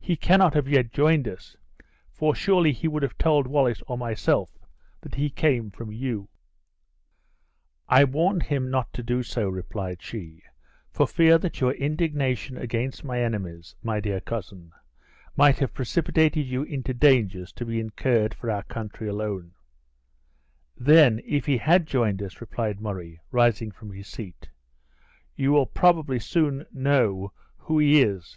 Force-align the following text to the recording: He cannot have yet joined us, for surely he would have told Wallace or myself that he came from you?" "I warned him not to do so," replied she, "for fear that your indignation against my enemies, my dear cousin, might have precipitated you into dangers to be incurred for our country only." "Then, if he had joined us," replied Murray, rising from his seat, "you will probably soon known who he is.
He 0.00 0.16
cannot 0.16 0.54
have 0.54 0.66
yet 0.66 0.90
joined 0.90 1.28
us, 1.28 1.56
for 2.10 2.34
surely 2.34 2.72
he 2.72 2.88
would 2.88 3.04
have 3.04 3.16
told 3.16 3.46
Wallace 3.46 3.80
or 3.86 3.96
myself 3.96 4.50
that 5.00 5.14
he 5.14 5.30
came 5.30 5.70
from 5.70 5.92
you?" 5.92 6.28
"I 7.88 8.02
warned 8.02 8.42
him 8.42 8.68
not 8.68 8.92
to 8.94 9.04
do 9.04 9.22
so," 9.22 9.48
replied 9.48 10.02
she, 10.02 10.42
"for 10.90 11.06
fear 11.06 11.38
that 11.38 11.60
your 11.60 11.70
indignation 11.74 12.56
against 12.56 13.04
my 13.04 13.22
enemies, 13.22 13.76
my 13.80 14.00
dear 14.00 14.20
cousin, 14.20 14.72
might 15.36 15.60
have 15.60 15.72
precipitated 15.72 16.46
you 16.46 16.64
into 16.64 16.92
dangers 16.92 17.52
to 17.52 17.64
be 17.64 17.78
incurred 17.78 18.34
for 18.34 18.50
our 18.50 18.64
country 18.64 19.08
only." 19.08 19.52
"Then, 20.76 21.20
if 21.24 21.46
he 21.46 21.58
had 21.58 21.86
joined 21.86 22.20
us," 22.24 22.40
replied 22.40 22.80
Murray, 22.80 23.20
rising 23.30 23.70
from 23.70 23.92
his 23.92 24.08
seat, 24.08 24.48
"you 25.36 25.52
will 25.52 25.64
probably 25.66 26.18
soon 26.18 26.66
known 26.72 27.28
who 27.56 27.78
he 27.78 28.02
is. 28.02 28.36